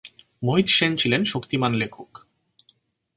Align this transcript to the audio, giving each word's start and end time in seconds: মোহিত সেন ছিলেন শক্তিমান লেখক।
মোহিত 0.41 0.67
সেন 0.67 0.91
ছিলেন 0.95 1.21
শক্তিমান 1.23 1.71
লেখক। 1.73 2.09